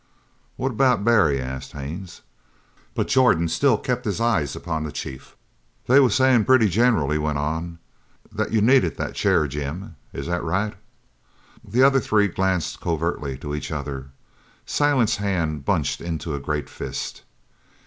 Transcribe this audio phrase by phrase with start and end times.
[0.55, 2.21] "What about Barry?" asked Haines,
[2.95, 5.35] but Jordan still kept his eyes upon the chief.
[5.85, 7.77] "They was sayin' pretty general," he went on,
[8.31, 9.95] "that you needed that chair, Jim.
[10.11, 10.73] Is that right?"
[11.63, 14.07] The other three glanced covertly to each other.
[14.65, 17.21] Silent's hand bunched into a great fist.